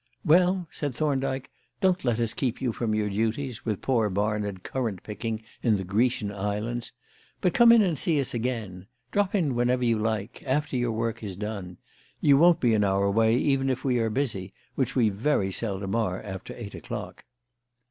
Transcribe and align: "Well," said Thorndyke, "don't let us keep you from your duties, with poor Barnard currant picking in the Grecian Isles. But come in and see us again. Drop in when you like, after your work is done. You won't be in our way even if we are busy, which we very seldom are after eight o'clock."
"Well," 0.25 0.67
said 0.71 0.95
Thorndyke, 0.95 1.51
"don't 1.79 2.03
let 2.03 2.19
us 2.19 2.33
keep 2.33 2.59
you 2.59 2.73
from 2.73 2.95
your 2.95 3.07
duties, 3.07 3.63
with 3.65 3.83
poor 3.83 4.09
Barnard 4.09 4.63
currant 4.63 5.03
picking 5.03 5.43
in 5.61 5.77
the 5.77 5.83
Grecian 5.83 6.31
Isles. 6.31 6.91
But 7.39 7.53
come 7.53 7.71
in 7.71 7.83
and 7.83 7.99
see 7.99 8.19
us 8.19 8.33
again. 8.33 8.87
Drop 9.11 9.35
in 9.35 9.53
when 9.53 9.67
you 9.83 9.99
like, 9.99 10.41
after 10.43 10.75
your 10.75 10.91
work 10.91 11.21
is 11.21 11.35
done. 11.35 11.77
You 12.19 12.35
won't 12.35 12.59
be 12.59 12.73
in 12.73 12.83
our 12.83 13.11
way 13.11 13.35
even 13.37 13.69
if 13.69 13.83
we 13.83 13.99
are 13.99 14.09
busy, 14.09 14.51
which 14.73 14.95
we 14.95 15.09
very 15.09 15.51
seldom 15.51 15.93
are 15.93 16.19
after 16.19 16.55
eight 16.57 16.73
o'clock." 16.73 17.23